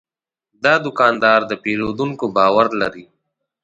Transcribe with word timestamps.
دا 0.63 0.73
دوکاندار 0.85 1.39
د 1.49 1.51
پیرودونکو 1.63 2.25
باور 2.35 2.67
لري. 2.81 3.05